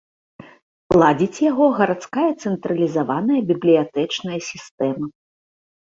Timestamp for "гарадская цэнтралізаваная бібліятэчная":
1.81-4.39